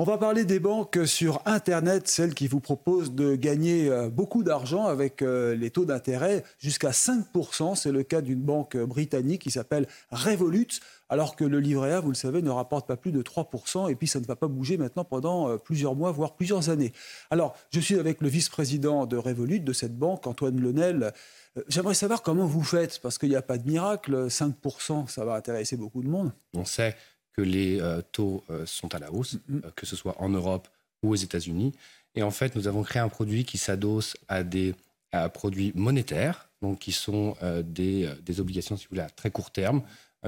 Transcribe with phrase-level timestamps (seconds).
[0.00, 4.44] On va parler des banques sur Internet, celles qui vous proposent de gagner euh, beaucoup
[4.44, 7.74] d'argent avec euh, les taux d'intérêt jusqu'à 5%.
[7.74, 10.68] C'est le cas d'une banque britannique qui s'appelle Revolut,
[11.08, 13.96] alors que le livret A, vous le savez, ne rapporte pas plus de 3%, et
[13.96, 16.92] puis ça ne va pas bouger maintenant pendant euh, plusieurs mois, voire plusieurs années.
[17.32, 21.12] Alors, je suis avec le vice-président de Revolut, de cette banque, Antoine Lenel.
[21.66, 25.34] J'aimerais savoir comment vous faites, parce qu'il n'y a pas de miracle, 5%, ça va
[25.34, 26.30] intéresser beaucoup de monde.
[26.54, 26.94] On sait
[27.38, 29.64] que les euh, taux euh, sont à la hausse, mm-hmm.
[29.64, 30.66] euh, que ce soit en Europe
[31.04, 31.72] ou aux États-Unis.
[32.16, 34.74] Et en fait, nous avons créé un produit qui s'adosse à des
[35.32, 39.82] produits monétaires, donc qui sont des, des, obligations, si vous voulez, à très court terme,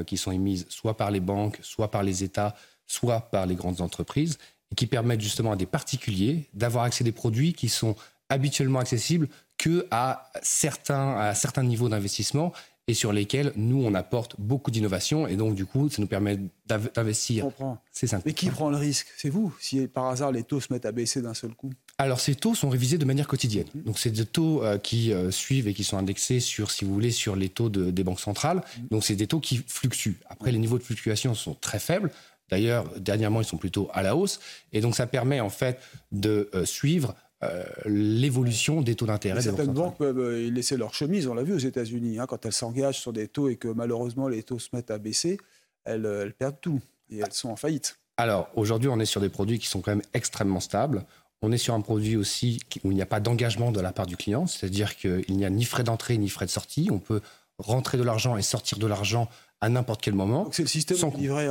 [0.06, 2.54] qui sont émises soit par les banques, soit par les États,
[2.86, 4.38] soit par les grandes entreprises,
[4.70, 7.96] et qui permettent justement à des particuliers d'avoir accès à des produits qui sont
[8.28, 12.52] habituellement accessibles que à certains, à certains niveaux d'investissement
[12.86, 15.26] et sur lesquels nous, on apporte beaucoup d'innovation.
[15.26, 17.46] Et donc, du coup, ça nous permet d'investir.
[17.92, 18.24] C'est simple.
[18.26, 19.06] Mais qui prend le risque?
[19.16, 21.70] C'est vous, si par hasard les taux se mettent à baisser d'un seul coup?
[21.98, 23.66] Alors, ces taux sont révisés de manière quotidienne.
[23.74, 23.82] Mmh.
[23.82, 26.92] Donc, c'est des taux euh, qui euh, suivent et qui sont indexés sur, si vous
[26.92, 28.58] voulez, sur les taux des banques centrales.
[28.58, 28.86] Mmh.
[28.90, 30.18] Donc, c'est des taux qui fluctuent.
[30.28, 32.10] Après, les niveaux de fluctuation sont très faibles.
[32.50, 34.40] D'ailleurs, dernièrement, ils sont plutôt à la hausse.
[34.72, 35.78] Et donc, ça permet en fait
[36.10, 39.40] de euh, suivre euh, l'évolution des taux d'intérêt.
[39.40, 42.52] Certaines banques peuvent euh, laisser leur chemise, on l'a vu aux États-Unis, hein, quand elles
[42.52, 45.38] s'engagent sur des taux et que malheureusement les taux se mettent à baisser,
[45.84, 47.98] elles, euh, elles perdent tout et elles sont en faillite.
[48.18, 51.06] Alors aujourd'hui, on est sur des produits qui sont quand même extrêmement stables.
[51.40, 54.04] On est sur un produit aussi où il n'y a pas d'engagement de la part
[54.04, 56.90] du client, c'est-à-dire qu'il n'y a ni frais d'entrée ni frais de sortie.
[56.92, 57.22] On peut
[57.58, 59.30] rentrer de l'argent et sortir de l'argent
[59.62, 60.50] à n'importe quel moment.
[60.52, 61.48] C'est le système livré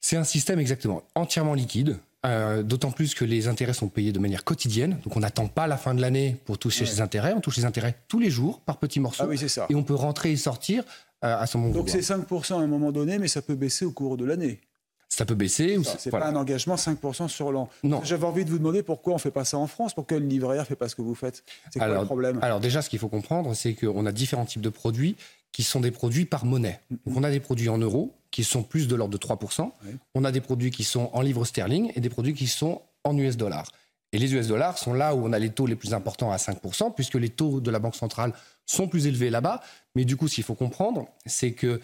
[0.00, 1.96] C'est un système exactement entièrement liquide.
[2.24, 4.98] Euh, d'autant plus que les intérêts sont payés de manière quotidienne.
[5.04, 7.32] Donc on n'attend pas la fin de l'année pour toucher ces intérêts.
[7.32, 9.24] On touche les intérêts tous les jours par petits morceaux.
[9.24, 9.66] Ah oui, ça.
[9.68, 10.84] Et on peut rentrer et sortir
[11.24, 11.74] euh, à son moment.
[11.74, 14.60] Donc c'est 5% à un moment donné, mais ça peut baisser au cours de l'année.
[15.08, 15.78] Ça peut baisser.
[15.98, 17.68] C'est pas un engagement 5% sur l'an.
[17.82, 18.00] Non.
[18.02, 20.24] J'avais envie de vous demander pourquoi on ne fait pas ça en France, pourquoi le
[20.24, 21.44] livret ne fait pas ce que vous faites?
[21.70, 22.38] C'est quoi le problème?
[22.40, 25.16] Alors déjà, ce qu'il faut comprendre, c'est qu'on a différents types de produits
[25.52, 26.80] qui sont des produits par monnaie.
[26.90, 29.70] Donc on a des produits en euros qui sont plus de l'ordre de 3%.
[30.14, 33.16] On a des produits qui sont en livres sterling et des produits qui sont en
[33.16, 33.70] US dollars.
[34.12, 36.36] Et les US dollars sont là où on a les taux les plus importants à
[36.36, 38.32] 5%, puisque les taux de la Banque centrale
[38.66, 39.62] sont plus élevés là-bas.
[39.94, 41.80] Mais du coup, ce qu'il faut comprendre, c'est que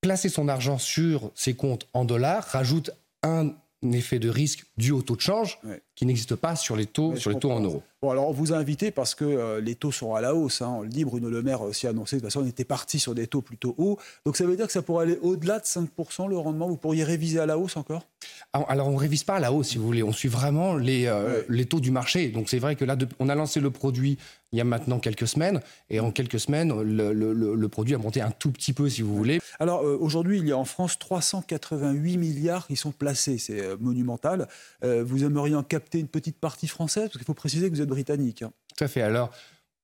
[0.00, 2.90] placer son argent sur ses comptes en dollars rajoute
[3.22, 3.52] un
[3.82, 5.58] effet de risque dû au taux de change
[5.96, 7.82] qui n'existe pas sur les taux, sur les taux en euros.
[8.02, 10.60] Bon, alors on vous a invité parce que euh, les taux sont à la hausse.
[10.60, 10.74] Hein.
[10.78, 12.98] On le dit, Bruno Le Maire a aussi annoncé, de toute façon, on était parti
[12.98, 13.98] sur des taux plutôt hauts.
[14.26, 16.68] Donc ça veut dire que ça pourrait aller au-delà de 5% le rendement?
[16.68, 18.06] Vous pourriez réviser à la hausse encore?
[18.52, 20.02] Alors, on ne révise pas à la hausse, si vous voulez.
[20.02, 22.28] On suit vraiment les, euh, les taux du marché.
[22.28, 24.18] Donc c'est vrai que là, on a lancé le produit
[24.52, 25.60] il y a maintenant quelques semaines.
[25.90, 29.14] Et en quelques semaines, le, le, produit a monté un tout petit peu, si vous
[29.14, 29.40] voulez.
[29.58, 33.38] Alors euh, aujourd'hui, il y a en France 388 milliards qui sont placés.
[33.38, 34.48] C'est euh, monumental.
[34.84, 37.82] Euh, vous aimeriez en capter une petite partie française Parce qu'il faut préciser que vous
[37.82, 38.42] êtes britannique.
[38.42, 38.52] Hein.
[38.76, 39.02] Tout à fait.
[39.02, 39.30] Alors,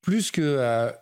[0.00, 0.92] plus que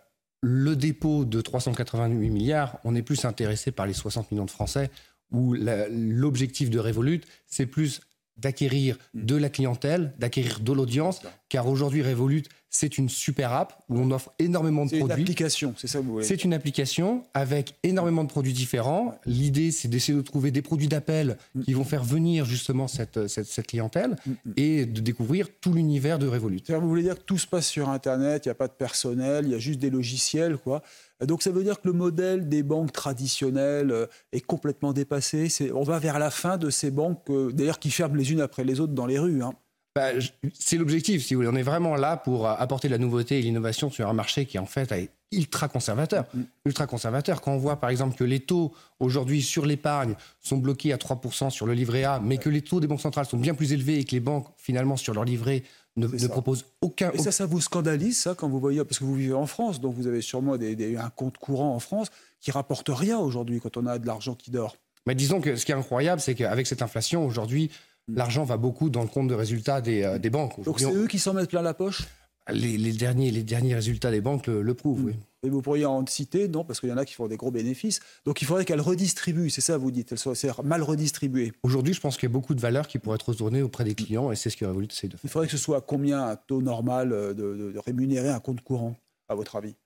[0.43, 4.91] le dépôt de 388 milliards, on est plus intéressé par les 60 millions de Français
[5.31, 8.01] où l'objectif de Revolut, c'est plus
[8.37, 9.25] d'acquérir mm.
[9.25, 14.11] de la clientèle, d'acquérir de l'audience, car aujourd'hui Revolut, c'est une super app où on
[14.13, 15.07] offre énormément de produits.
[15.09, 19.19] C'est une application, c'est ça vous voulez C'est une application avec énormément de produits différents.
[19.27, 21.63] L'idée, c'est d'essayer de trouver des produits d'appel mm.
[21.65, 26.29] qui vont faire venir justement cette, cette, clientèle mm, et de découvrir tout l'univers de
[26.29, 26.63] Revolut.
[26.69, 29.45] Vous voulez dire que tout se passe sur Internet, il n'y a pas de personnel,
[29.47, 30.83] il y a juste des logiciels, quoi
[31.27, 35.49] donc ça veut dire que le modèle des banques traditionnelles euh, est complètement dépassé.
[35.75, 38.65] on va vers la fin de ces banques, euh, d'ailleurs qui ferment les unes après
[38.65, 39.43] les autres dans les rues.
[39.43, 39.53] Hein.
[40.01, 40.19] Bah,
[40.55, 41.51] c'est l'objectif, si vous voulez.
[41.53, 44.65] On est vraiment là pour apporter la nouveauté et l'innovation sur un marché qui, en
[44.65, 46.25] fait, est ultra conservateur.
[46.33, 46.43] Mm.
[46.65, 47.43] Ultra conservateur.
[47.43, 51.51] Quand on voit, par exemple, que les taux aujourd'hui sur l'épargne sont bloqués à 3%
[51.51, 53.99] sur le livret A, mais que les taux des banques centrales sont bien plus élevés
[53.99, 55.65] et que les banques, finalement, sur leur livret
[55.97, 57.11] ne, ne propose aucun.
[57.13, 59.83] Et ça, ça vous scandalise, ça, quand vous voyez, parce que vous vivez en France,
[59.83, 62.09] donc vous avez sûrement des, un compte courant en France
[62.41, 64.77] qui rapporte rien aujourd'hui quand on a de l'argent qui dort.
[65.07, 67.71] Mais disons que ce qui est incroyable, c'est qu'avec cette inflation, aujourd'hui.
[68.09, 70.63] L'argent va beaucoup dans le compte de résultats des, euh, des banques.
[70.63, 72.07] Donc c'est eux qui s'en mettent plein la poche
[72.53, 75.15] les, derniers, les derniers résultats des banques le, prouvent, oui.
[75.43, 77.51] Et vous pourriez en citer, non, parce qu'il y en a qui font des gros
[77.51, 78.01] bénéfices.
[78.27, 81.53] Donc il faudrait qu'elles redistribuent, c'est ça vous dites, elles soient mal redistribuées.
[81.63, 83.95] Aujourd'hui, je pense qu'il y a beaucoup de valeurs qui pourraient être retournées auprès des
[83.95, 85.21] clients et c'est ce que Revolut essaie de faire.
[85.25, 88.97] Il faudrait que ce soit combien un taux normal euh, de rémunérer un compte courant,
[89.29, 89.77] à votre avis?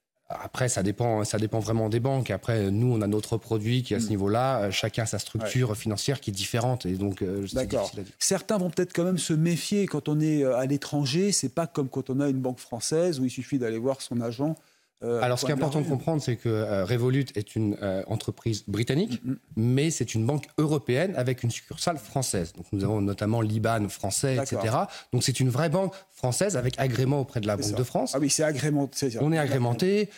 [0.43, 2.31] Après, ça dépend, ça dépend vraiment des banques.
[2.31, 4.11] Après, nous, on a notre produit qui, à ce mm.
[4.11, 6.87] niveau-là, euh, chacun a sa structure financière qui est différente.
[6.87, 7.91] Et donc, euh, D'accord.
[8.19, 11.33] Certains vont peut-être quand même se méfier quand on est euh, à l'étranger.
[11.33, 14.21] C'est pas comme quand on a une banque française où il suffit d'aller voir son
[14.21, 14.57] agent
[15.03, 18.03] euh, Alors, ce qui est important de comprendre, c'est que euh, Revolut est une euh,
[18.07, 19.39] entreprise britannique, mm, mm.
[19.57, 22.53] mais c'est une banque européenne avec une succursale française.
[22.53, 24.75] Donc, nous avons notamment l'IBAN français, etc.
[25.13, 28.13] Donc, c'est une vraie banque française avec agrément auprès de la Banque de France.
[28.15, 29.19] Ah oui, c'est agrémenté.
[29.21, 30.11] On est agrémenté,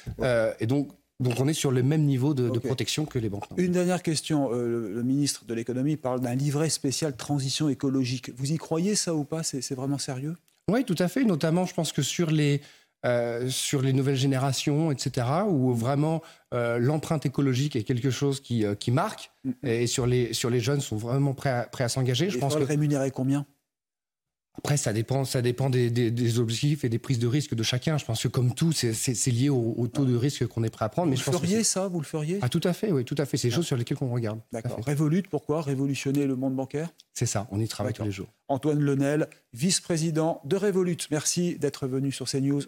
[0.60, 0.88] et donc.
[1.18, 3.46] Donc on est sur le même niveau de, protection que les banques.
[3.56, 4.50] Une dernière question.
[4.50, 8.32] le, ministre de l'économie parle d'un livret spécial transition écologique.
[8.36, 9.42] Vous y croyez ça ou pas?
[9.42, 10.36] C'est vraiment sérieux?
[10.70, 11.24] Oui, tout à fait.
[11.24, 12.60] Notamment, je pense que sur les,
[13.06, 16.22] euh, sur les nouvelles générations, etc., où vraiment
[16.52, 19.50] euh, l'empreinte écologique est quelque chose qui, euh, qui marque, mm.
[19.62, 22.30] et sur les, sur les jeunes sont vraiment prêts à, prêts à s'engager.
[22.30, 22.62] Je pense que...
[22.64, 23.46] rémunérer combien?
[24.58, 27.98] Après, ça dépend, ça dépend des, des, objectifs et des prises de risque de chacun.
[27.98, 30.88] Je pense que comme tout, c'est lié au, taux de risque qu'on est prêt à
[30.88, 31.12] prendre.
[31.12, 31.88] Vous le feriez ça?
[31.88, 32.38] Vous le feriez?
[32.40, 33.36] Ah, Tout à fait, oui, tout à fait.
[33.36, 34.40] C'est des choses sur lesquelles on regarde.
[34.52, 34.80] D'accord.
[34.84, 35.60] Révolut, pourquoi?
[35.60, 36.88] Révolutionner le monde bancaire?
[37.12, 38.28] C'est ça, on y travaille tous les jours.
[38.48, 40.96] Antoine Lenel, vice-président de Revolut.
[41.10, 42.62] Merci d'être venu sur CNews.